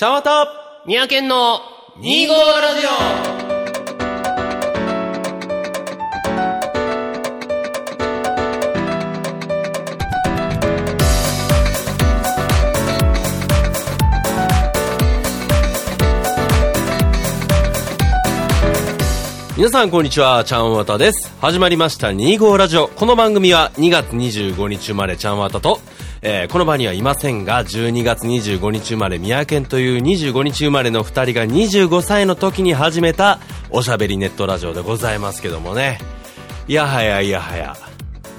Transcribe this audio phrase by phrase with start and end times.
[0.00, 0.46] 茶わた
[0.86, 1.58] 三宅の
[1.98, 3.38] 2号ラジオ
[19.56, 21.34] 皆さんこんにちは、ちゃんわたです。
[21.40, 22.86] 始まりました2号ラジオ。
[22.86, 25.80] この番組は2月25日生まれちゃんわたと、
[26.22, 33.38] えーこの場にはいませんが、12月25日生まれ宮県という25日生まれの2人が25歳の時に始めた
[33.70, 35.98] おしゃべりネットラジオでございますけどもね。
[36.66, 37.76] いやはやいやはや。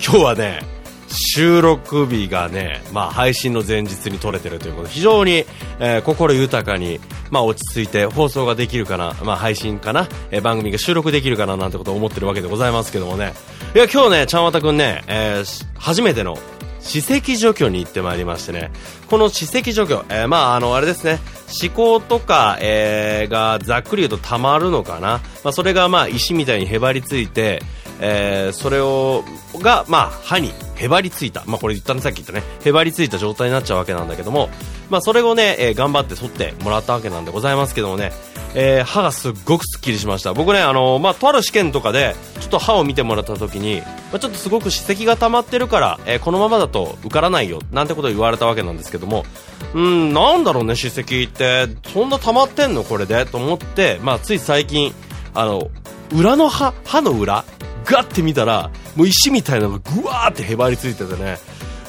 [0.04, 0.62] 今日はね、
[1.08, 5.46] 収録日がね、まあ配信の前日に撮れてるということで、非常に、
[5.80, 7.00] えー心豊かに、
[7.32, 13.34] まあ落ち着いて放送ができるかな、まあ配信かな、えー番組が収録できるかななんてことを思ってるわけでございますけどもね。
[13.74, 16.38] いや、今日ね、ちゃんわたくんね、えー初めての
[16.80, 18.72] 史跡除去に行ってまいりましてね、
[19.08, 21.20] この史跡除去、えーまああの、あれですね、
[21.62, 25.22] 思考とか、えーがざっくり言うと溜まるのかな。
[25.44, 27.62] まあそれがまあ石みたいにへばりついて、
[28.00, 29.24] えーそれを、
[29.60, 31.44] が、まあ、歯にへばりついた。
[31.46, 34.50] まあ、これ言ったね、さっき言ったね、へばりついた状態になっちゃうわけなんだけども、
[34.90, 38.12] まあ、それをね、えー頑張って取ってもらったわけなんでございますけどもね、
[38.56, 40.34] えー歯がすっごくスッキリしました。
[40.34, 49.26] 僕ね、あのまあ、とある試験とかで、ちょっと歯を見てもらった時に、まあ、ちょっとすごく歯石が溜まってるから、えーこのままだと受からないよ、なんてことを言われたわけなんですけども、
[49.74, 53.26] うん、なんだろうね、歯石って、そんな溜まってんのこれで？
[53.26, 54.94] と思って、まあ、つい最近、
[55.36, 55.70] あの、
[56.12, 57.46] 裏の歯、歯の裏？
[57.86, 61.38] ガッて見たら、もう石みたいなのがぐわーってへばりついててね、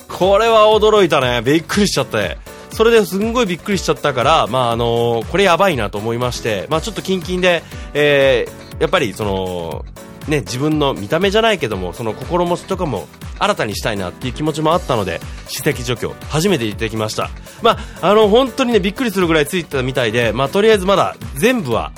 [0.08, 1.42] これは驚いたね。
[1.42, 2.38] びっくりしちゃって。
[2.70, 7.62] それですんごいびっくりしちゃったから、まああのこれやばいなと思いまして、まあちょっとキンキンで、
[7.94, 9.84] えーやっぱりその、
[10.26, 17.28] ね、自分の見た目じゃないけども、その心持ちとかも新たにしたいなっていう気持ちもあったので、史跡除去、初めて行ってきました。
[17.62, 21.92] まあ、あの、本当にね、びっくりするぐらいついてたみたいで、まあとりあえずまだ全部は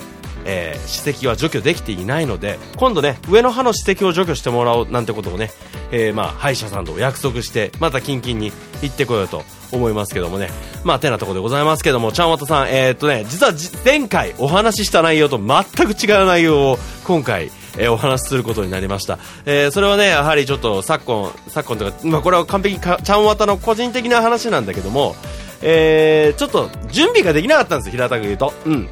[0.45, 5.51] えー歯石は除去できていないので今度ね上の歯の歯石を除去してもらおうなんてことをね、
[5.91, 8.53] えーまあ、歯医者さんと約束してまたキンキンに
[8.83, 10.51] 行ってこようと思いますけどもね。
[10.85, 13.53] まあてなところでございますけどもちゃんわたさんえーっとね実は
[13.85, 25.15] 前回お話しした内容と全く違う内容を今回えーお話しすることになりました、えーそれはねやはりちょっと昨今昨今というか、まあ、これは完璧かちゃんわたの個人的な話なんだけども
[25.63, 28.53] えーちょっと準備ができなかったんです平たく言うと。
[28.67, 28.89] うん。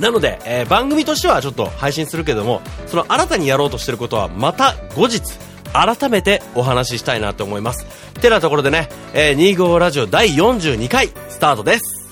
[0.00, 5.22] なので、えー番組としてはちょっと配信するけども、その新たにやろうとしてることはまた後日、
[5.72, 7.84] 改めてお話ししたいなと思います。
[8.20, 12.04] てなところでね、えー、25ラジオ第42回スタートです。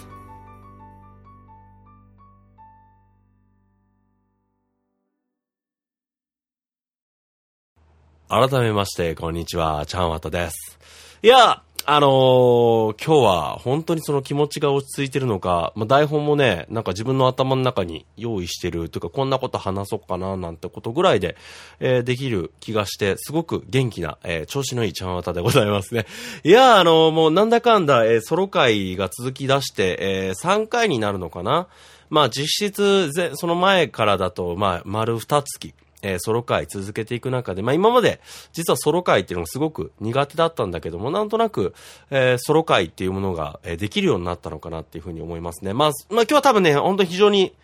[8.28, 10.78] 改めまして、こんにちは、ちゃんわたです。
[11.22, 21.36] いや、あのー今日は本当にその気持ちが落ち着いてるのか、まあ、台本もね、なんか自分の頭の中に用意してるというか、こんなこと話そうかななんてことぐらいで、
[21.80, 26.06] えーできる気がして、すごく元気な、えー調子のいいちゃんわたでございますね。
[26.44, 31.66] いや、あのーもうなんだかんだ、えソロ会が続き出して、え3回になるのかな。
[32.10, 35.74] まあ実質、その前からだと、まあ、丸2月。
[36.02, 38.20] えーソロ会続けていく中で、まあ今まで
[38.52, 41.74] 実はソロ会っていうのがすごく苦手だったんだけども、なんとなく、
[42.10, 45.72] えーソロ会っていうものが、えーできるようになったのかなっていうふうに思いますね。
[45.72, 47.54] まあ、まあ今日は多分ね、本当に非常に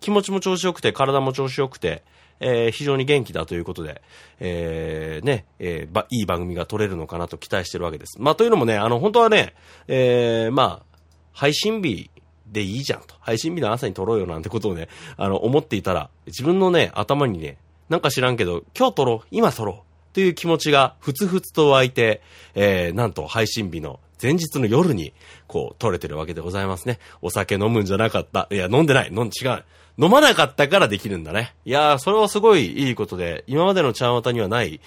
[0.00, 2.02] 気持ちも調子よくて、体も調子よくて、
[2.40, 4.02] えー非常に元気だということで、
[4.40, 8.20] えーね、えーば、いい番組が撮れるのかなと期待してるわけです。
[8.20, 9.54] まあというのもね、あの本当はね、
[9.88, 10.96] えーまあ、
[11.32, 12.10] 配信日
[12.46, 13.14] でいいじゃんと。
[13.20, 17.56] 配信日の朝に撮ろうよなんてことをね、あの、思っていたら、自分のね、頭にね、
[17.88, 22.22] なんか知らんけど、今日撮ろう、今撮ろう、という気持ちがふつふつと湧いて、
[22.54, 25.12] えー、なんと配信日の前日の夜に、
[25.46, 26.98] こう、撮れてるわけでございますね。
[27.20, 28.48] お酒飲むんじゃなかった。
[28.50, 29.08] いや、飲んでない。
[29.08, 29.64] 飲ん、違う。
[29.98, 31.54] 飲まなかったからできるんだね。
[31.64, 34.80] いやー、それはすごいいいことで、今までのちゃんわたにはない、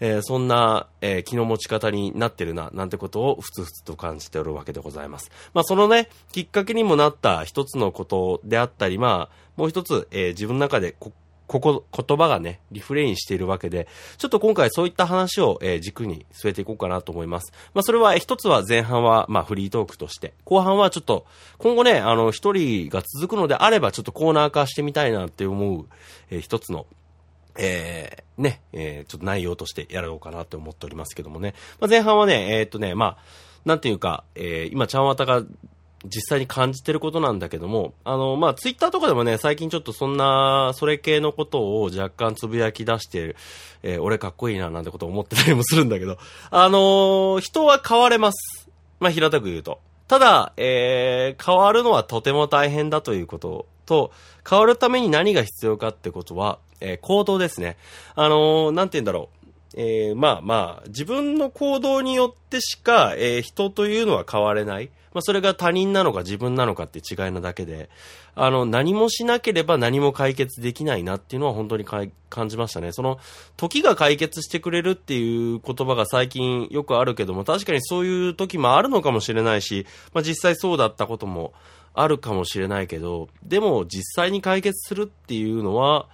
[0.00, 5.30] えーそんな、えー気の持ち方になってるな、なんてことをふつふつと感じておるわけでございます。
[5.54, 11.12] まあ、そのね、きっかけにもなった一つのことであったり、まあ、もう一つ、えー自分の中でこ、
[11.54, 13.86] ここ、言葉がね、リフレインしているわけで、
[14.18, 17.52] ちょっと今回そういった話を、えー軸に据えていこうかなと思います。
[17.74, 21.26] まあ、それは一つは前半は、まあ、フリートークとして、後半はちょっと、
[21.58, 25.86] 今後ね、あの、一人が続くのであれば、ちょっとコーナー化してみたいなって思う、
[26.30, 26.86] えー一つの、
[27.56, 31.54] えー、ね、えー、ちょっと内容としてやろうかなと思っておりますけどもね。
[31.78, 33.18] まあ、前半はね、えーっとね、まあ、
[33.64, 35.44] なんていうか、えー、今、ちゃんわたが
[36.04, 43.36] 実際に感じてることなんだけども、あの、まあ、ツイッターとかでもね、最近ちょっとそんな、それ系のことを若干つぶやき出してる、
[43.82, 46.18] えー俺かっこいいななんてこと思ってたりもするんだけど、
[46.50, 48.68] あのー人は変われます。
[49.00, 49.80] まあ、平たく言うと。
[50.08, 54.12] ただ、えー、変わるのはとても大変だということと、
[54.48, 57.76] 変わるために何が必要かってことは、えー、行動ですね。
[58.14, 59.44] あのー、なんて言うんだろう。
[59.76, 64.90] えー、まあまあ、自分の行動によってしか、えー、人というのは変われない。
[65.14, 67.88] まあ、それが他人なのか自分なのかって違いなだけで、
[68.34, 72.92] あの、何もしなければ何も解決できないなっていうのは本当に感じましたね。
[72.92, 73.18] その、
[73.56, 81.54] 時が解決してくれるっていう言葉が最近よくあるけども、確かにそういう時もあるのかもしれないし、まあ、実際そうだったことも
[81.94, 86.08] あるかもしれないけど、でも実際に解決するっていうのは、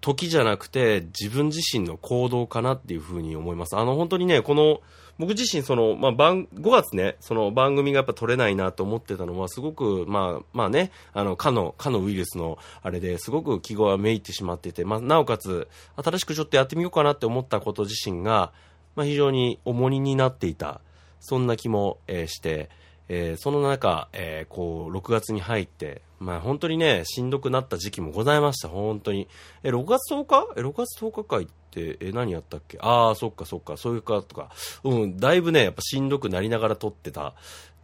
[0.00, 3.76] 時じゃなくて自分自身の行動かなっていうふうに思います。
[3.76, 4.80] あの本当にね、この、
[5.18, 15.66] 僕自身その、まあ、番、5月ね、その番組がやっぱ撮れないなと思ってたのは、すごく、まあ、まあね、あの、かの、かのウイルスのあれですごく記号はめいってしまってて、まあ、なおかつ、
[15.96, 18.52] 新しくちょっとやってみようかなって思ったこと自身が、
[18.94, 20.80] まあ、非常に重荷になっていた、
[21.18, 22.70] そんな気も、えー、して、
[23.08, 29.28] えー、その中、えー、こう、6月に入って、まあ本当にね、しんどくなった時期もございました、本当に。
[29.62, 30.48] え、6月10日？
[30.56, 32.78] え、6月10日会って、え、何やったっけ？
[32.80, 34.50] ああ、そっかそっか、そういうかとか。
[34.84, 37.34] うん、だいぶね、やっぱしんどくなりながら撮ってた。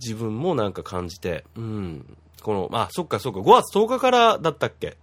[0.01, 4.97] 自分もなんか感じて、うん、この、まあ、そっかそっか、5月10日からだったっけ？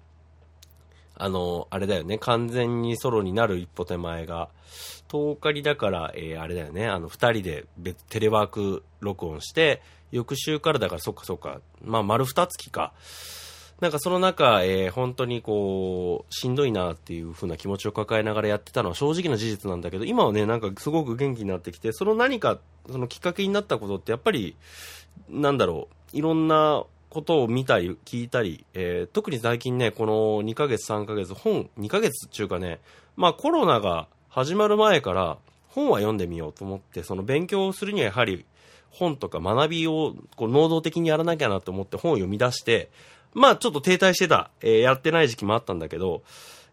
[1.21, 4.49] あの、あれだよね、完全にソロになる一歩手前が、
[5.09, 12.93] 10日にだから、えー、あれだよね、あの、二人で別、テレワーク録音して、翌週からだからそっかそっか、まあ丸二月か。
[13.81, 22.59] なんかその中、えー、本当にこう、しんどいなっていう風な気持ちを抱えながらやってたのは正直な事実なんだけど、今はね、なんかすごく元気になってきて、その何か、
[22.91, 24.55] そのきっかけになったことってやっぱり、
[25.29, 32.79] なんだろう、いろんなことを見たり、聞いたり、えー、特に最近ね、この2ヶ月、3ヶ月、本、2ヶ月っていうかね、
[33.17, 35.37] まあコロナが始まる前から
[35.67, 38.45] 本は読んでみようと思って、その勉強をするにはやはり
[38.91, 42.89] 本とか学びをこう能動的にやらなきゃなと思って本を読み出して、
[43.33, 46.23] まあちょっと停滞してた、えー、やってない時期もあったんだけど、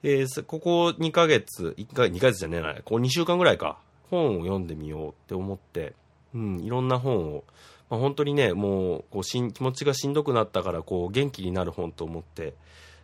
[0.05, 5.95] えー、ここ2ヶ月、1ヶ月2ヶ月じゃねえな、こう2週間ぐらいか、本を読んでみようって思って、
[6.39, 7.45] うん、いろんな本を、
[7.91, 12.55] まあ、本当にね、もうこうしん気持ちがしんどくなったからこう元気になる本と思って、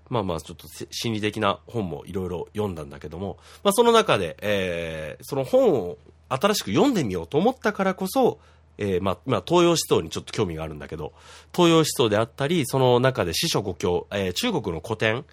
[0.08, 5.98] まあまあちょっと心理的な本もいろいろ読んだんだけども、まあその中で、えー、その本を
[6.28, 8.38] 新しく読んでみようと思ったからこそ、
[8.78, 11.12] えー、まあ、まあ、東洋思想にちょっと興味があるんだけど、
[11.54, 15.24] 東洋思想であったり、その中で四書五経、えー、中国の古典、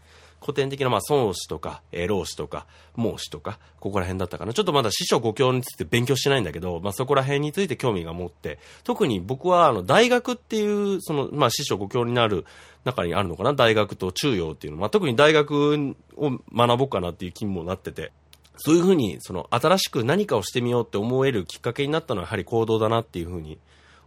[0.41, 2.65] 古典的な、まあ、孫子とか、えー、老子とか、
[2.95, 4.53] 孟子とか、ここら辺だったかな。
[4.53, 12.45] ちょっとまだ四書五経について勉強してないんだけど、まあ、そこら辺について興味が持って、特に僕は、あの、大学っていう、その、まあ、四書五経になる
[12.85, 13.53] 中にあるのかな。
[13.53, 14.79] 大学と中庸っていうの。
[14.79, 18.11] まあ、特に大学を学ぼうかなっていう気にもなってて、
[18.57, 23.59] そういうふうに、その、新しく何かをしてみようって思えるきっかけになったのはやはり行動だなっていうふうに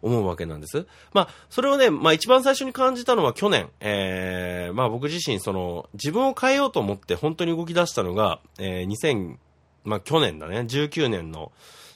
[0.05, 0.87] 思うわけなんです。
[1.12, 9.37] まあ、それをね、まあ一番最初に感じたのは去年、えー、まあ僕自身その、自分を変えようと思って本当に動き出したのが、えー、2000、
[9.85, 11.53] まあ去年だね、19年の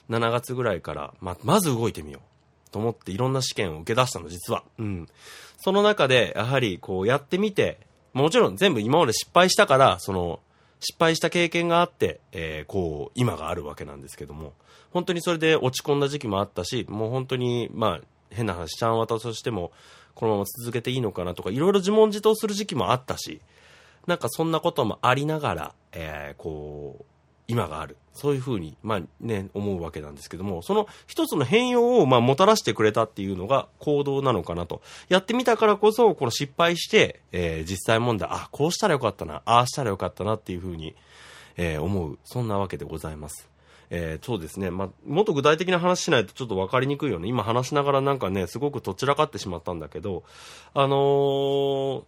[0.09, 4.63] 7月ぐらいから、まあ、まず動いてみようと思っていろんな試験を受け出したの、実は。
[4.79, 5.07] うん。
[5.57, 7.79] その中で、やはりこうやってみて、
[8.13, 10.39] もちろん全部今まで失敗したから、その、
[10.79, 14.53] 失敗した経験があって、えー、こう、今があるわけなんですけども、
[14.91, 18.01] 本当にそれで落ち込んだ時期もあったし、もう本当に、まあ、
[18.31, 19.71] 変な話、ちゃんわたとしても、
[20.15, 23.41] このまま続けていいのかなとか、いろいろ自問自答する時期もあったし、
[24.07, 27.05] なんかそんなこともありながら、えー、こう、
[27.47, 27.97] 今がある。
[28.13, 34.81] そういうふうに、まあね、思うわけなんですけども、その一つの変容を、まあ、もたらしてくれたっていうのが行動なのかなと。
[35.07, 40.95] やってみたからこそ、この失敗して、えー、実際問題、あ、こうしたらよかったな、ああしたらよかったなっていうふうに、
[41.57, 42.19] えー、思う。
[42.23, 43.48] そんなわけでございます。
[43.89, 44.69] えー、そうですね。
[44.71, 47.27] まあ、もっと具体的な話しないとちょっと分かりにくいよね。
[47.27, 50.23] 今話しながらなんかね、すごくとっちらかってしまったんだけど、
[50.73, 52.03] あのー、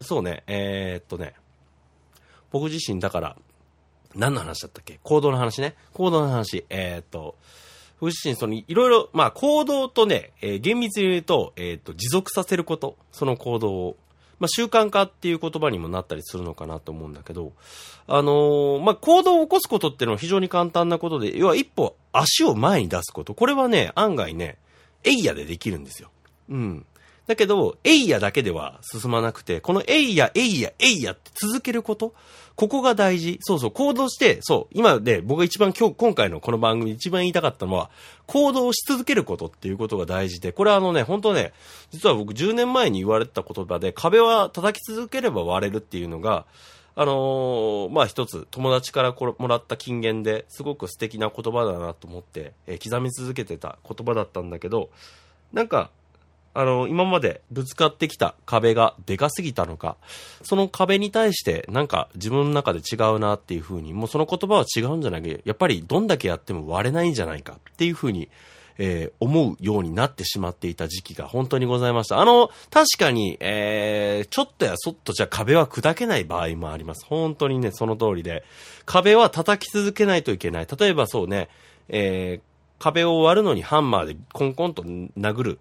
[0.00, 1.34] そうね、えー、っとね、
[2.50, 3.36] 僕自身だから、
[4.14, 5.00] 何の話だったっけ？
[5.02, 5.74] 行動の話ね。
[5.92, 6.64] 行動の話。
[6.70, 7.36] えー、っと、
[7.98, 12.96] 僕自身、その、いろいろ、まあ、行動とね、えー、厳密に言うと、えー、っと、持続させること。
[13.10, 13.96] その行動を。
[14.38, 17.52] まあ、習慣化っていう言葉にもなったりするのかなと思うんだけど、
[18.06, 23.34] あのー、まあ、行動を起こすことっていうのは非常に簡単なことで、要は一歩足を前に出すこと。
[23.34, 24.58] これはね、案外ね、
[25.04, 26.10] エイヤでできるんですよ。
[26.50, 26.86] うん。
[27.26, 32.14] だけど、エイヤだけでは進まなくて、このエイヤ、エイヤ、エイヤって続けること？
[32.56, 33.38] ここが大事。
[33.40, 37.90] そうそう、行動して、そう、今で僕が一番今日、今回のこの番組一番言いたかったのは、
[38.26, 41.52] 行動し続けることっていうことが大事で、これはあのね、本当ね、
[41.90, 46.44] 実は僕10年前に言われた言葉で、壁は叩き続ければ割れるっていうのが、
[46.94, 54.90] あのー、まあ一つ友達からこもらった金言ですごく素敵な言葉だなと思って、えー、刻み続けてた言葉だったんだけど、
[55.52, 55.90] なんか、
[56.54, 59.96] あの、今までぶつかってきた壁がでかすぎたのか、
[60.42, 68.28] その壁に対してなんか自分の中で違うなっていう風に、もうその言葉は違うんじゃなくて、やっぱりどんだけやっても割れないんじゃないかっていう風に、
[68.78, 72.20] えー、思うようになってしまっていた時期が本当にございました。
[72.20, 77.04] あの、確かに、えー、ちょっとやそっとじゃ壁は砕けない場合もあります。
[77.06, 78.44] 本当にね、その通りで。
[78.84, 80.66] 壁は叩き続けないといけない。
[80.78, 81.48] 例えばそうね、
[81.88, 85.58] えー、壁を割るのにハンマーでコンコンと殴る。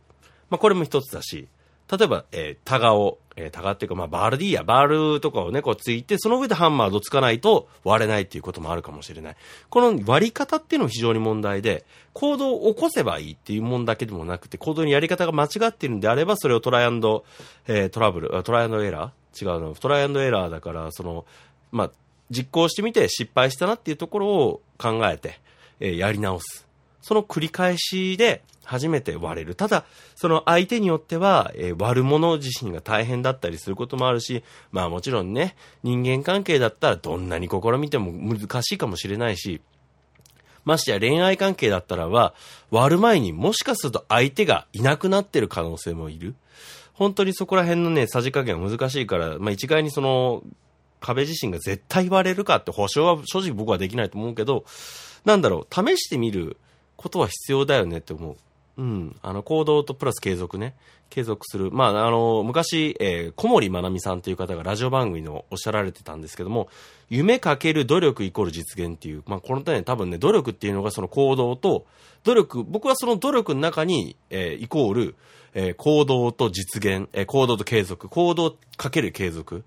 [0.53, 1.47] まあ、これも一つだし、
[1.91, 9.35] 例えば、えー、タガを、えー、タガっていうか、まあ、バールディーや、バールとかをね、こうついて、その上でハンマーどつかないと割れないっていうこともあるかもしれない。
[9.71, 17.25] この割り方っていうのも非常に問題で、行動を起こせばいいっていうもんだけでもなくて、行動にやり方が間違っているんであれば、それをトライアンド、
[17.67, 19.43] えー、トラブル、トライアンドエラー？
[19.43, 19.73] 違うの。
[19.73, 21.25] トライアンドエラーだから、その、
[21.71, 21.91] まあ、
[22.29, 25.39] 実行してみて失敗したなっていうところを考えて、
[25.79, 26.67] えー、やり直す。
[27.03, 29.55] その繰り返しで初めて割れる。
[29.55, 29.83] ただ、
[30.15, 34.41] その相手によっては、えー、割る者自身が大変だったりすることもあるし、
[34.71, 39.61] まあもちろんね、人間関係だったらどんなに試みても難しいかもしれないし、
[40.63, 42.33] ましてや恋愛関係だったらは、
[42.71, 46.35] 割る前にもしかすると相手がいなくなってる可能性もいる。
[46.93, 50.41] 本当にそこら辺のね、さじ加減は難しいから、まあ一概にその、
[51.01, 54.63] 壁自身が絶対割れるかって保証は正直僕はできないと思うけど、
[55.25, 56.55] なんだろう、試してみる
[57.03, 58.37] ことは必要だよねって思う。
[58.77, 59.15] うん。
[59.21, 60.73] あの、行動とプラス継続ね。
[61.09, 61.69] 継続する。
[61.69, 66.69] まあ、あの、昔、えー、小森まなみさんという方がラジオ番組のおっしゃられてたんですけども、
[67.09, 71.85] 夢かける努力イコール実現っていう、まあ、この点多分ね、努力っていうのがその行動と、
[72.23, 75.15] 努力、僕はその努力の中に、えー、イコール、
[75.53, 79.63] えー、行動と実現、えー、行動と継続、行動かける継続。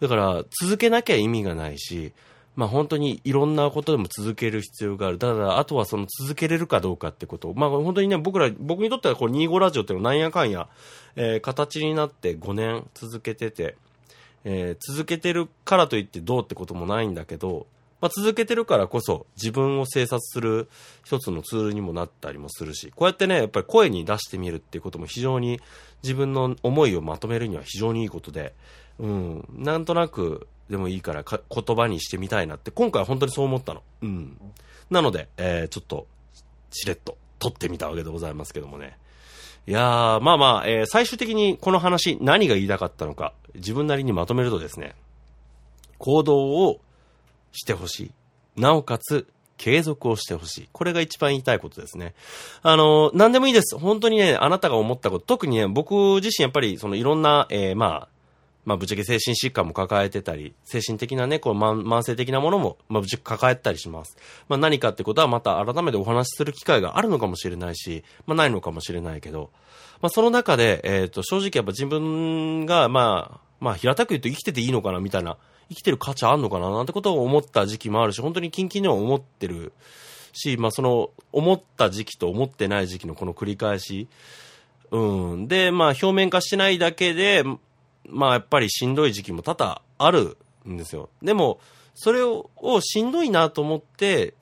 [0.00, 2.12] だから、続けなきゃ意味がないし、
[2.58, 5.18] まあ本当にいろんなことでも続ける必要がある。
[5.18, 10.68] ただ、あとはその続けれるかどうかってことまあ本当にね、僕ら、僕にとってはこう25ラジオっていうのはなんやかんや、
[11.14, 13.76] えー、形になって5年続けてて、
[14.42, 17.68] えー、続けてるからといってどうってこともないんだけど、
[18.00, 20.68] まあ、続けてるからこそ自分を制察する
[21.04, 25.60] 一つのツールにもなったりもするし、こうやってね、やっぱり声に出してみるっていうことも非常に
[26.02, 28.52] 自分の思いをまとめるには非常にいいことで、
[28.98, 33.82] うん、なんとなくでもいいからか言葉にしてみたいなって、今回本当にそう思ったの。
[34.02, 34.38] うん。
[34.90, 36.06] なので、えー、ちょっと、
[36.70, 38.98] しれっと撮ってみたわけでございますけどもね。
[39.66, 44.94] いやー、まあまあ、えー、最終的にこの話、何が言いたかったのか、自分なりにまとめるとですね、
[45.98, 46.80] 行動を
[47.52, 48.00] してほし
[48.56, 48.60] い。
[48.60, 49.26] なおかつ、
[49.56, 50.68] 継続をしてほしい。
[50.72, 52.14] これが一番言いたいことですね。
[52.62, 53.76] あの、何でもいいです。
[53.76, 58.08] 本当にね、あなたが思ったこと、特にね、僕自身やっぱり、そのいろんな、えー、まあ、
[58.68, 64.18] まあ、ぶっちゃけ精神疾患も抱えてたり、精神的なね、こう、慢性的なものも、まあ、ぶっちゃけ抱えたりします。
[64.46, 69.48] まあ、何かってことはまた改めてお話しする機会があるのかもしれないし、まあ、ないのかもしれないけど、
[70.02, 75.38] まあ、その中で、えっ、ー、と、正直やっぱ自分が、まあ、まあ、平たく言うと生きてていいのかな、みたいな、
[75.70, 79.72] 生きてる価値あんのかな、なんてことを思った時期もあるし、本当に近々には思ってる
[80.34, 84.08] し、まあ、その、思った時期と思ってない時期のこの繰り返し、
[84.90, 85.48] うん。
[85.48, 87.44] で、まあ、表面化してないだけで、
[88.08, 90.36] まあやっぱりしんどい時期も多々ある
[90.68, 91.08] んですよ。
[91.22, 91.60] でも、
[91.94, 92.48] それを
[92.80, 94.34] しんどいなと思って、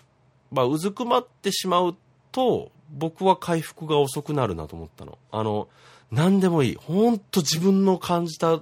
[0.50, 1.96] まあうずくまってしまう
[2.32, 5.18] と、僕は回復が遅くなるなと思ったの。
[5.30, 5.68] あの、
[6.10, 6.74] 何でもいい。
[6.76, 8.60] ほんと自分の感じた、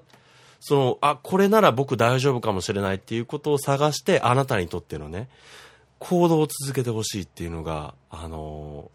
[0.60, 5.28] その、あ、これなら僕大丈夫かもしれないっていうことを探して、あなたにとってのね、
[5.98, 8.90] 行動を続けてほしいっていうのが、あの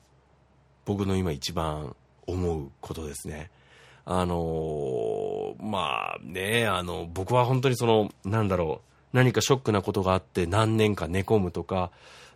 [0.86, 3.52] 僕の今一番思うことですね。
[4.12, 8.82] あのー、まあね、あの、僕は本当にその、なんだろ
[9.14, 11.92] う、何かショックなことがあって何年か寝込むとか、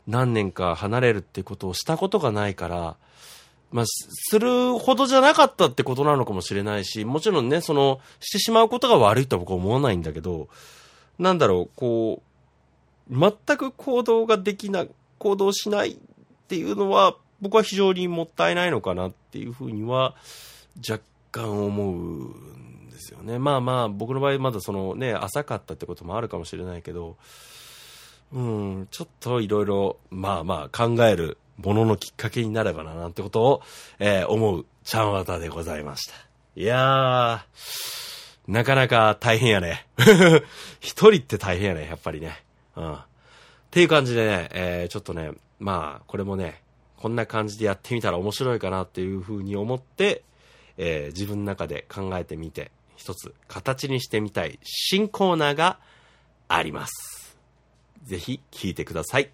[0.06, 2.96] 何年か離れるってことをしたことがないから、
[3.72, 10.50] まあ、するほどじゃなかったってことなのかもしれないし、もちろんね、その、してしまうことが悪いとは僕は思わないんだけど、
[11.18, 12.22] なんだろう、こ
[13.10, 14.86] う、全く行動ができな、
[15.18, 15.98] 行動しないっ
[16.48, 20.14] ていうのは、僕は非常にもったいないのかなっていうふうには、
[20.88, 21.04] 若
[21.34, 22.30] 干思う
[22.86, 23.40] んですよね。
[23.40, 27.18] まあまあ、僕の場合まだそのね、浅かったってこともあるかもしれないけど、
[28.32, 33.62] うん、ちょっといろいろ、まあまあ考えるもののきっかけになればな、なんてことを、
[34.00, 36.14] えー、思う、ちゃんわたでございました。
[36.56, 39.88] いやー、なかなか大変やね。
[40.80, 42.44] 一人って大変やね、やっぱりね。
[42.76, 42.94] うん。
[42.94, 42.98] っ
[43.72, 46.62] ていう感じでね、えー、ちょっとね、まあ、これもね、
[46.98, 50.24] こんな感じでやってみたら面白いかなっていうふうに思って、
[50.78, 55.80] えー、自分の中で考えてみて、一つ形にしてみたい新コーナーが
[56.48, 57.38] あります。
[58.04, 59.32] ぜひ聞いてください。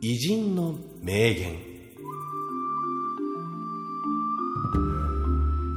[0.00, 1.76] 偉人の名言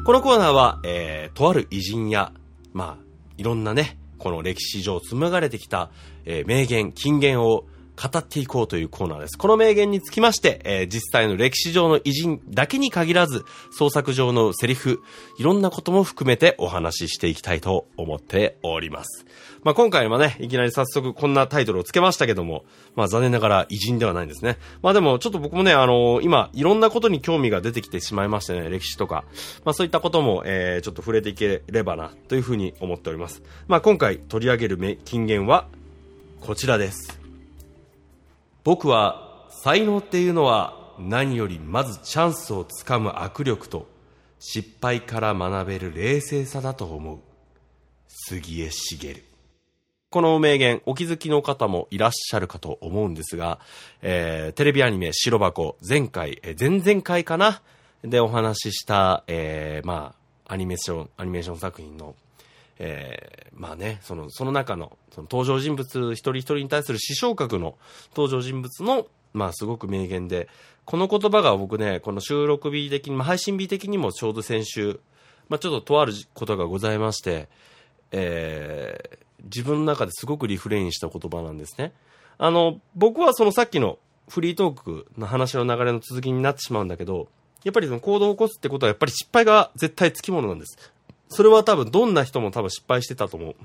[0.06, 2.32] このコーナーは、えー、とある偉人や、
[2.74, 3.04] まあ、
[3.38, 5.92] いろんなね、この歴史上紡がれてきた、
[6.26, 7.66] えー、名言、金言を
[8.00, 9.38] 語っていこうというコーナーです。
[9.38, 13.44] この名言につきまして、えー、実際の歴史上の偉人だけに限らず、
[13.78, 15.02] 創作上のセリフ、
[15.38, 19.26] いろんなことも含めてお話ししていきたいと思っております。
[19.64, 22.64] まあ、今回もね、いきなり早速こんなタイトルをつけましたけども、
[22.96, 24.58] まあ、残念ながら偉人ではないんですね。
[24.82, 29.26] まあ、でもちょっと僕もね、あのー、今、いろんなことに興味が出てきてしまいましてね、歴史とか、
[29.66, 33.44] まあ、そういったことも、えー、ちょっと触れていければな、というふうに思っております。
[33.68, 35.68] まあ、今回取り上げる金言は、
[36.40, 37.19] こちらです。
[38.70, 43.88] 僕は才能っていうのは何よりまずチャンスをつかむ握力と
[44.38, 47.18] 失敗から学べる冷静さだと思う。
[48.08, 49.24] 杉江茂。
[50.12, 53.58] この名言、お気づきの方もいらっしゃるかと思うんですが、
[54.04, 57.64] えー、テレビアニメ白箱、前回、え前々回かな？
[58.04, 60.14] でお話しした、えー、ま
[60.46, 62.14] あ、アニメーション、アニメーション作品の
[62.80, 67.76] えー、まあね、その、その中の、その登場人物一人一人に対する視聴覚の
[68.16, 70.48] 登場人物の、まあすごく名言で、
[70.86, 75.00] この言葉が僕ね、この収録日的に、まあ、配信日的にもちょうど先週、
[75.50, 77.50] まあちょっととあることがございまして、
[78.12, 81.92] えー、自分の中ですごくリフレインした言葉なんですね。
[82.38, 87.28] あの、僕はそのさっきのフリートークの話の流れの続きになってしまうんだけど、
[87.64, 90.94] やっぱりその行動を起こすってことはやっぱり失敗が絶対つきものなんです。
[91.30, 93.56] それは多分どんな人も多分失敗してたと思う。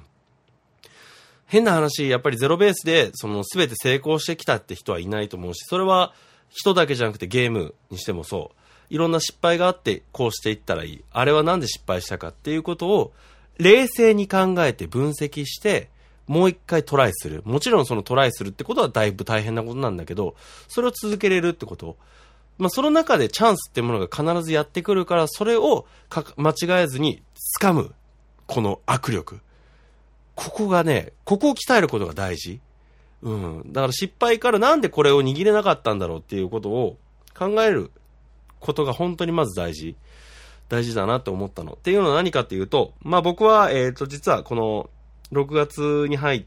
[1.47, 6.15] 変な話、やっぱりゼロベースで、その全て成功してきたって人はいないと思うし、それは
[6.49, 8.57] 人だけじゃなくてゲームにしてもそう。
[8.91, 11.05] いろんな失敗があってこうしていったらいい。
[11.11, 13.13] あれはなんで失敗したかっていうことを
[13.59, 15.91] 冷静に考えて分析して、
[16.27, 17.43] もう一回トライする。
[17.45, 20.37] もちろんそのトライするってことはだいぶ大変なことなんだけど、
[20.69, 21.97] それを続けれるってこと。
[22.59, 25.87] まあ、その中でチャンスってものが必ずやってくるから、それを
[26.37, 27.23] 間違えずに
[27.61, 27.95] 掴む、
[28.47, 29.41] この握力。
[30.35, 32.61] ここがね、ここを鍛えることが大事。
[33.23, 33.73] うん。
[33.73, 36.97] だから失敗からなんでこれを握れなかったんだろうっていうことを
[37.37, 37.91] 考える
[38.61, 39.97] ことが本当にまず大事。
[40.69, 41.73] 大事だなって思ったの。
[41.73, 44.91] っていうのは何かっていうと、まあ僕は、えっ、ー、と、実はこの
[45.33, 46.45] 6月に入っ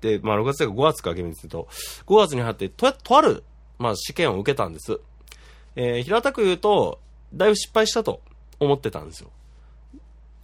[0.00, 1.68] て、まあ6月というか5月か厳密に言うと、
[2.06, 3.44] 5月に入ってと、とある、
[3.78, 5.00] まあ試験を受けたんです。
[5.76, 7.00] えー、平たく言うと、
[7.34, 8.20] だいぶ失敗したと
[8.60, 9.30] 思ってたんですよ。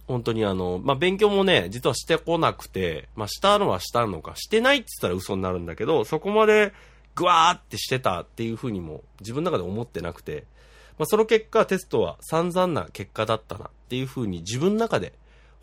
[0.07, 6.73] 本当にあの、まあ、勉強もね、実はしてこなくて、まあ、したのはしたのか、してないって言ったら嘘になるんだけど、そこまで、
[7.15, 10.45] ぐわーってしてたっていうふうにも、自分の中で思ってなくて、
[10.97, 15.13] まあ、その結果、テストは散々な結果だったなっていうふうに自分の中で、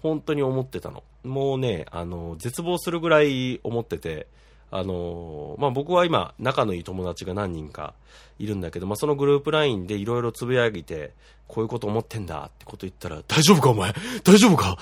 [0.01, 1.03] 本当に思ってたの。
[1.25, 4.29] もうね、あの、絶望するぐらい思ってて、
[4.71, 7.95] あのまあ、僕は今、仲のいい友達が何人か
[8.39, 11.13] いるんだけど、まあ、そのグループ LINE でいろいろつぶやいて、
[11.47, 13.95] こういうこと思ってんだってこと言ったら、大丈夫かお前？
[14.25, 14.77] 大丈夫か？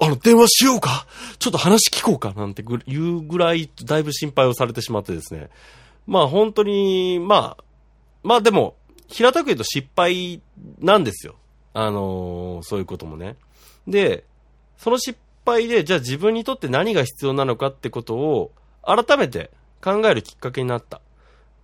[0.00, 1.06] あの、電話しようか？
[1.38, 5.48] ちょっと話聞こうかなんて言うぐらい、だいぶ心配をされてしまってですね。
[6.08, 7.64] まあ本当に、まあ、
[8.24, 8.74] まあでも、
[9.06, 10.42] 平たく言うと失敗
[10.80, 11.36] なんですよ。
[11.74, 13.36] あのー、そういうこともね。
[13.86, 14.24] で、
[14.78, 18.50] その失敗で、じゃあ自分にとって何が必要なのかってことを、
[18.88, 19.50] 改めて
[19.82, 21.00] 考えるきっかけになった。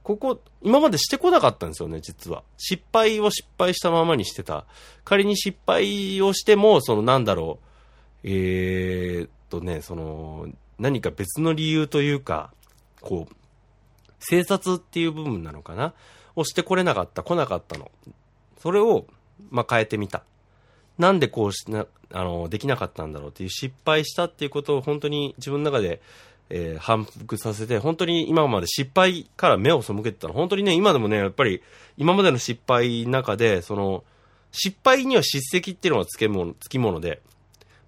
[0.03, 2.43] ここ、今までしてこなかったんですよね、実は。
[2.59, 4.67] 失敗を失敗したままにしてた。
[5.03, 7.67] 仮に失敗をしても、そのなんだろう、
[8.25, 10.47] えー、とね、その、
[10.79, 12.53] 何か別の理由というか、
[13.01, 13.35] こう、
[14.19, 15.95] 生殺っていう部分なのかな？
[16.37, 17.91] をしてこれなかった、来なかったの。
[18.59, 19.07] それを、
[19.51, 20.23] まあ、変えてみた。
[20.99, 26.03] なんでこうしな、あの、できなかったんだろうっていう失敗したっていうことを本当に自分の中で
[26.51, 30.35] えー、反復させて、本当に今まで失敗から目を背けてたの。
[30.35, 31.63] 本当にね、今でもね、やっぱり、
[31.97, 34.05] 今までの失敗の中で、その、
[34.53, 37.23] 失敗には叱責っていうのがつけもの、つきもので、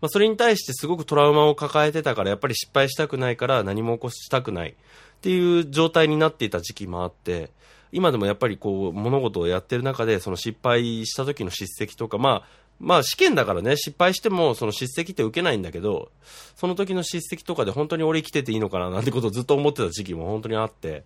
[0.01, 4.75] まあ、それに対してすごくトラウマを抱えてたから、やっぱり失敗したくないから何も起こしたくないっ
[5.21, 7.51] ていう状態になっていた時期もあって、
[7.92, 16.11] 今でもやっぱりこう、物事をやってる中で、その失敗した時の叱責とか、まあ、まあ試験だからね、失敗してもその叱責って受けないんだけど、
[16.57, 21.05] その時の叱責とかで本当に俺生きてていいのかななんてことをずっと思ってた時期も本当にあって、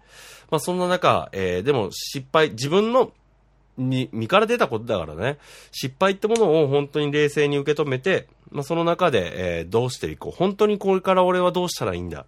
[0.51, 3.13] まあそんな中、えー、でも失敗、自分の
[3.77, 5.39] 身身から出たことだからね、
[5.71, 10.33] 失敗ってものを本当に冷静に受け止めて、まあその中で、えー、どうしていこう。
[10.37, 12.23] 本当にこれから俺はどうしたらいいんだ。
[12.23, 12.25] っ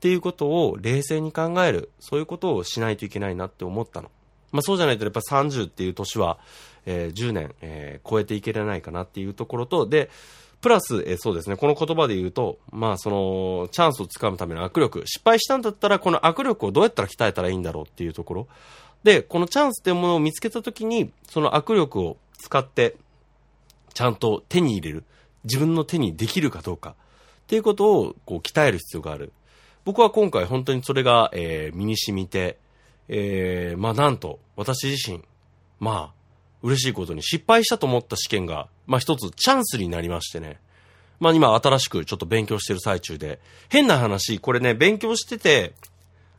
[0.00, 1.90] ていうことを冷静に考える。
[2.00, 4.10] そういうことをしないといけないなって思ったの。
[4.50, 6.38] まあそうじゃないとやっぱ30っていう年は、
[6.86, 10.10] えー、10年、えー、超えていけれないかなっていうところと、で、
[10.60, 18.48] プラス、えそうですね、この言葉で言うと、まあその、チャンスをつかむための握力、失敗したんだったら、この握力をどうやったら鍛えたらいいんだろうっていうところ。
[19.02, 22.96] で、このチャンスっていうものを見つけたときに、その握力を使って、
[23.94, 25.04] ちゃんと手に入れる。
[25.44, 26.90] 自分の手にできるかどうか。
[26.90, 26.94] っ
[27.46, 29.32] ていうことを、こう、鍛える必要がある。
[29.86, 32.58] 僕は今回本当にそれが、えー、身に染みて、
[33.08, 35.22] えー、まあなんと、私自身、
[35.78, 36.19] まあ、
[36.62, 40.58] 嬉しいことに失敗したと思った試験が、まあ一つチャンスになりましてね。
[41.18, 45.74] まあ今新しくちょっと勉強してる最中で、変な話、これね、勉強してて、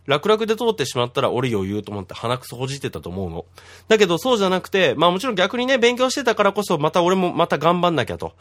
[0.07, 3.45] 楽々で通ってしまったら俺余裕と思って鼻くそほじってたと思うの。
[3.87, 8.33] だけどそうじゃなくて、まあもちろん逆にね、勉強してたからこそまた俺もまた頑張んなきゃと。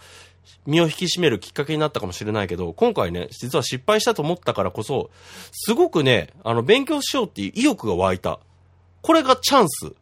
[0.66, 5.10] 身を引き締めるきっかけになったかもしれないけど、今回ね、実は失敗したと思ったからこそ、
[5.52, 8.40] すごくね、あの、勉強しようっていう意欲が湧いた。
[9.02, 9.92] これがチャンス。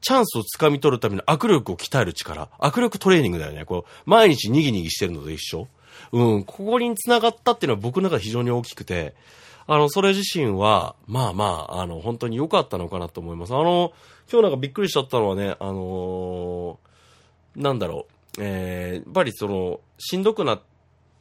[0.00, 2.48] チャンスを掴み取るための握力を鍛える力。
[2.58, 3.64] 握力トレーニングだよね。
[3.64, 5.68] こう、毎日にぎにぎしてるのと一緒。
[6.12, 9.14] うん、ここに繋がったっていうのは僕の中で非常に大きくて、
[9.66, 13.54] あの、それ自身は、まあまあ、あの、本当に良かったのかなと思います。
[13.54, 13.92] あの、
[14.30, 18.06] 今日なんかびっくりしちゃったのはね、あのー、なんだろ
[18.38, 20.69] う、えー、やっぱりその、しんどくなって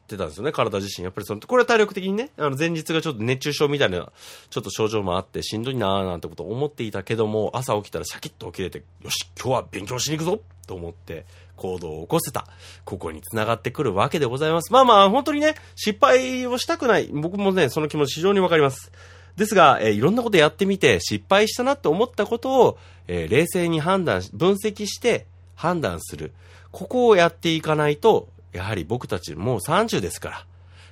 [0.10, 1.04] ってたんですよね、体自身。
[1.04, 4.12] やっぱりその、これは体力的にね、あの、前日がちょっと熱中症みたいな、
[4.50, 12.48] ちょっと症状もあって、しんどいなーなんてことを思っていたけども、朝起きたらシャキッと起きれて、よし、今日は勉強しに行くぞと思って、行動を起こせた。
[12.86, 14.74] ここに繋がってくるわけでございます。
[14.74, 17.10] まあまあ、本当にね、失敗をしたくない。
[17.12, 18.92] 僕もね、その気持ち非常にわかります。
[19.36, 26.34] ですが、えー、いろんなことやってみて、失敗したなって思ったことを、えー、冷静に判断、分析して判断する。
[26.72, 30.46] ここをやっていかないと、やはり僕たちもう30ですか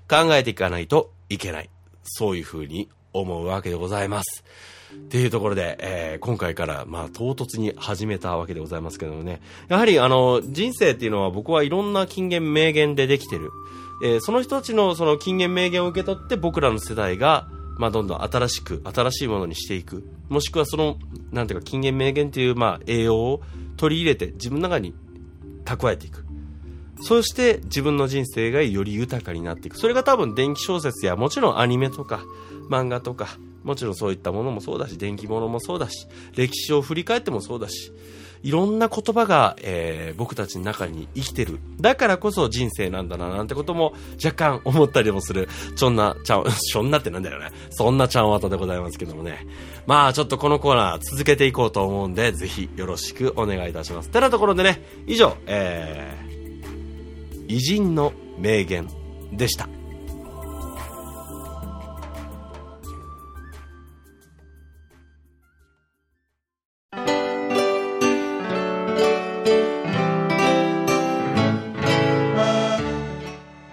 [0.09, 1.69] ら、考えていかないといけない。
[2.03, 4.43] そういうふうに思うわけでございます。
[4.93, 9.41] っていうところで、えー、今回から、まあ、唐突に始めたわけでございますけどもね。
[9.67, 13.51] やはり、あの、人生っていうのは僕はいろんな金言名言でできてる。
[14.03, 20.07] えー、その人たちのその金言名言を受け取って僕らの世代が、まあ、どんどん新しく、新しいものにしていく。
[20.29, 20.97] もしくはその、
[21.31, 23.41] なんていうか、金言名言っていう、まあ、栄養を
[23.75, 24.95] 取り入れて自分の中に
[25.65, 26.26] 蓄えていく。
[27.01, 29.77] そして自分の人生がより豊かになっていく。
[29.77, 32.21] それが多分電気小説やもちろんアニメとか
[32.69, 37.91] 漫画とかもちろんそういったものもそうだし、電気物もそうだし、歴史を振り返ってもそうだし、
[38.43, 41.59] いろんな言葉が、えー、僕たちの中に生きてる。
[41.81, 45.49] だからこそ人生なんだな、なんてことも若干思ったりもする。
[45.75, 47.51] ちょんな、ちゃん、 ちょんなってなんだよね。
[47.71, 49.45] そんなちゃんわたでございますけどもね。
[49.85, 54.09] まあ、ちょっとこのコーナー続けていこうと思うんで、ぜひよろしくお願いいたします。
[54.09, 56.36] てなところでね、以上、えー、
[57.49, 58.89] 偉人の名言
[59.31, 59.69] でした。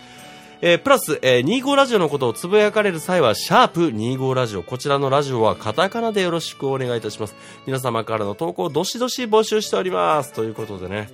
[0.64, 4.62] えー、プラス、えー、25ラジオのことをつぶやかれる際は、シャープ25ラジオ。
[4.62, 7.36] こちらのラジオはカタカナでよろしくお願いいたします。
[7.66, 10.34] 皆様からの投稿を、どしどし募集しております。
[10.34, 11.10] ということでね、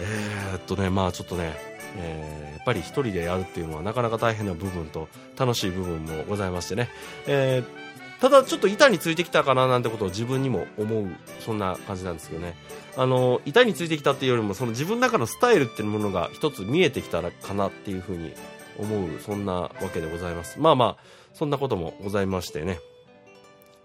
[0.00, 1.54] えー、っとね、まあちょっとね、
[1.96, 5.08] えー、やっぱり一人でやるっていうのはなかなか大変な部分と
[5.38, 6.88] 楽しい部分もございましてね、
[7.26, 11.08] えー、ただちょっと板についてきたかななんてことを自分にも思う
[11.40, 12.54] そんな感じなんですけどね
[12.96, 18.32] あの板についてきたっていうよりもその自分の中のスタイルっていうものが一つ見えてきたかなっていうふうに
[18.78, 20.58] 思うそんなわけでございます。
[20.60, 20.96] まあまあ
[21.34, 22.80] そんなこともございましてね。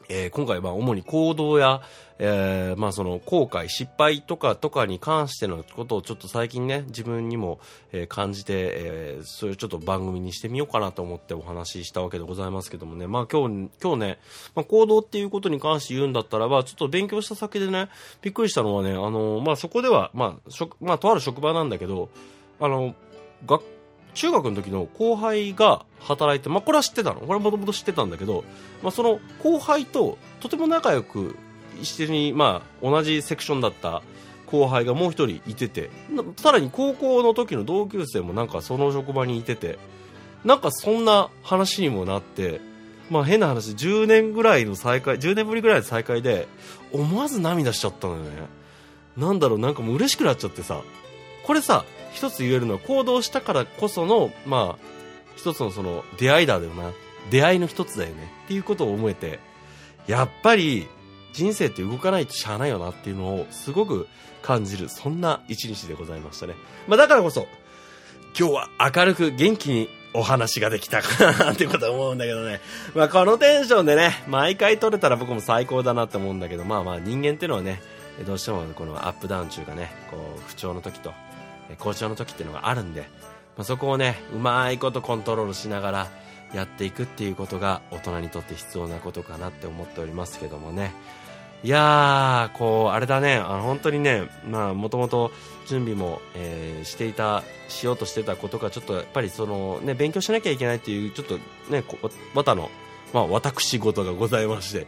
[0.08, 1.82] えー、今回は主に行動や、
[2.20, 7.60] えー、まあその後悔、失敗とかとかに関してのことをちょっと最近ね、自分にも、
[7.92, 14.20] えー、感じて、えー、そういうちょっと番組にしてみようかなと思ってお話ししたわけでございますけどもね、まあ今日、今日ね、
[14.54, 17.90] まあ行動っていうことに関して言うんだったらば、ちょっと勉強した先でね、
[18.22, 22.10] びっくりしたのはね、あの、まあそこでは、まあ、まあとある職場なんだけど、
[22.60, 22.94] あの、
[23.46, 23.64] 学
[24.16, 27.20] 中学の時の後輩が働いて、まあ、これは知ってたの？
[27.20, 28.44] これはもともと知ってたんだけど、
[28.82, 31.36] まあ、その後輩ととても仲良く
[31.80, 34.02] 一緒に、まあ、同じセクションだった
[34.48, 35.90] 後輩がもう一人いてて、
[36.38, 39.78] さらに高校の時の同級生もなんかその職場にいてて、
[40.44, 42.62] なんかそんな話にもなって、
[43.10, 46.48] まあ変な話、10年ぐらいの再会、10年ぶりぐらいの再会で、
[46.94, 48.30] 思わず涙しちゃったのよね。
[49.18, 50.82] なんだろう、なんかもう嬉しくなっちゃってさ、
[51.46, 51.84] これさ、
[52.16, 54.86] 一つ言えるのは行動したからこその、まあ、
[55.36, 56.94] 一つのその出会いだよな。
[57.30, 58.32] 出会いの一つだよね。
[58.46, 59.40] っていうことを思えて、
[60.08, 60.88] やっぱり
[61.34, 64.08] 人生って動かないとしゃあないよなっていうのをすごく
[64.42, 66.54] 感じる、そんな一日でございましたね。
[66.88, 67.48] まあだからこそ、
[68.40, 72.62] 今日は明るく元気にお話ができたかなってことは思うんだけどね。
[72.94, 77.82] まあこのテンションでね、毎回撮れたら僕も最高だなって思うんだけど、まあまあ人間っていうのはね、
[78.26, 81.12] どうしてもこのアップダウン中がね、こう不調の時と、
[81.80, 83.02] 好調の時っていうのがあるんで、
[83.58, 86.08] まあ、そこをね、うまいことコントロールしながら
[86.54, 90.94] やっていくっていうことが大人にとって必要なことかなって思っておりますけどもね。
[91.64, 95.32] いやー、こう、あれだね、あの本当にね、まあ、もともと
[95.68, 101.40] 準備も、えー、していた、しようとしてたことが、ちょっとやっぱりその、ね、勉強しなきゃいけないっていう、ちょっと
[101.72, 101.84] ね、
[102.36, 102.70] わたの、
[103.14, 104.86] まあ、私事がございまして、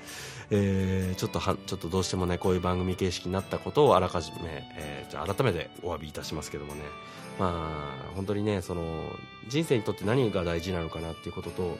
[0.50, 4.38] えー、ちょっとは、ちょっとどうしてもね、こういう番組形式になったことをあらかじめ、
[4.78, 6.84] えー、じゃ改めてお詫びいたしますけどもね。
[7.38, 8.84] まあ、本当にね、その、
[9.48, 11.78] 人生にとって何が大事なのかなっていうことと、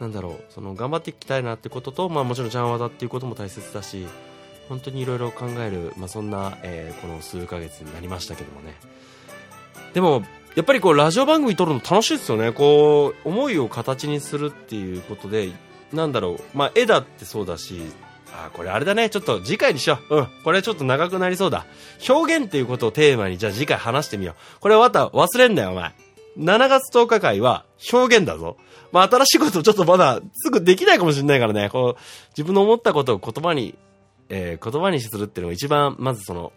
[0.00, 4.06] なんだろう、その、頑張っていきたいなってことと、まあもちろんジャンワダっていうことも大切だし、
[4.68, 8.74] 本当にいろいろ考える、まあそんな、えー、この数ヶ月になりましたけどもね。
[9.94, 10.24] でも、
[10.54, 12.52] やっぱりこう、ラジオ番組撮るの楽しいですよね。
[12.52, 15.50] こう、思いを形にするっていうことで、
[15.92, 17.80] なんだろう、まあ、絵だってそうだし、
[18.34, 19.10] あ、これあれだね。
[19.10, 20.16] ちょっと次回にしよう。
[20.16, 20.28] うん。
[20.42, 21.66] これちょっと長くなりそうだ。
[22.08, 24.60] 表現っていうことをテーマに、じゃあ次回話してみよう。
[24.60, 25.92] これまた忘れんなよ、お前。
[26.38, 28.56] 7月10日会は表現だぞ。
[28.90, 31.68] まあ、新しいことちょっとまだすぐできないかもしれないからね。
[31.68, 32.00] こう、
[32.30, 33.76] 自分の思ったことを言葉に、
[34.28, 36.52] えー、言葉にするっていうのが一番、まずその、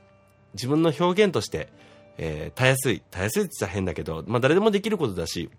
[0.54, 1.70] 自分の表現として、
[2.18, 3.02] えー、たやすい。
[3.12, 5.50] たやすいって言ったら変だけど、まあ誰でもできることだし、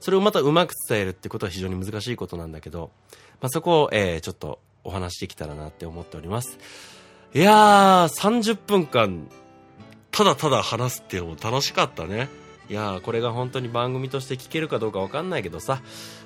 [0.00, 2.90] それをまたうまく伝えるってことは非常に難しいことなんだけど、
[3.40, 6.58] まあ、そこを、えー、ちょっとお話しできたらなって思っております。
[7.34, 9.28] いやー、30分間、
[10.10, 12.28] ただただ話すっていうのも楽しかったね。
[12.70, 15.82] いやー、これが本当に番組として聞けるかどうかわかんないけどさ、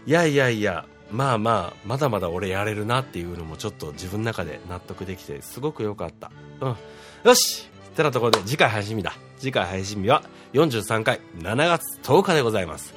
[0.06, 6.30] いやいやいや、まあまあ、まだまだ俺やれるなっていうのもちょっと自分の中で納得できて、すごく良かった。
[6.61, 6.76] うん。
[7.24, 9.12] よしってなところで次回配信日だ。
[9.38, 10.22] 次回配信日は
[10.54, 12.94] 43回7月10日でございます。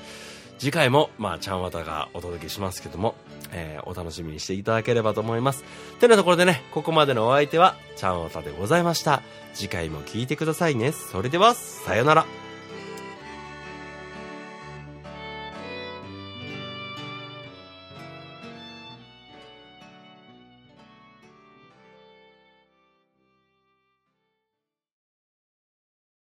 [0.58, 3.16] 次回も、まあ、ちゃんわたがお届けしますけども、
[3.52, 5.64] えー、お楽しみにしていただければと思います。
[6.00, 9.22] てなところでね、ここまでのお相手は、ちゃんわたでございました。
[9.54, 10.92] 次回も聞いてくださいね。
[10.92, 12.45] それでは、さよなら。